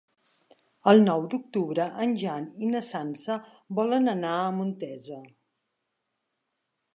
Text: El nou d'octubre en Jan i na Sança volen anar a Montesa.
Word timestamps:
El 0.91 1.01
nou 1.07 1.25
d'octubre 1.33 1.85
en 2.05 2.15
Jan 2.21 2.47
i 2.67 2.69
na 2.77 2.81
Sança 2.87 3.37
volen 3.81 4.13
anar 4.15 4.33
a 4.39 4.49
Montesa. 4.61 5.21